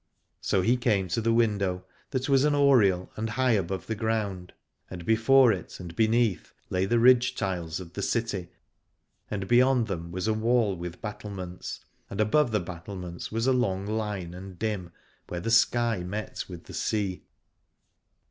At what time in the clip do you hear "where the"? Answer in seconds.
15.27-15.51